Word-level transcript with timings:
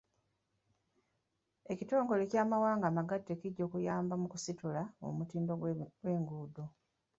Ekitongole 1.71 2.23
ky'amawanga 2.31 2.85
amagatte 2.89 3.33
kijja 3.41 3.65
kuyamba 3.71 4.13
mu 4.21 4.27
kusitula 4.33 4.81
omutindo 5.07 5.51
gw'enguudo. 6.01 6.63